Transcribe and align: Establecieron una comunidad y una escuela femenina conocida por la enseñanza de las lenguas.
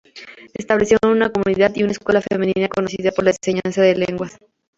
Establecieron 0.55 1.11
una 1.15 1.29
comunidad 1.31 1.73
y 1.75 1.83
una 1.83 1.91
escuela 1.91 2.21
femenina 2.21 2.67
conocida 2.69 3.11
por 3.11 3.23
la 3.23 3.29
enseñanza 3.29 3.83
de 3.83 3.95
las 3.95 4.09
lenguas. 4.09 4.39